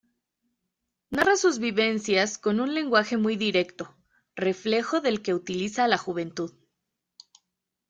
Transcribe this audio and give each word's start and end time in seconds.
Narra 1.11 1.35
sus 1.35 1.59
vivencias 1.59 2.39
con 2.39 2.59
un 2.59 2.73
lenguaje 2.73 3.17
muy 3.17 3.35
directo, 3.35 3.95
reflejo 4.35 4.99
del 4.99 5.21
que 5.21 5.35
utiliza 5.35 5.87
la 5.87 5.99
juventud. 5.99 6.53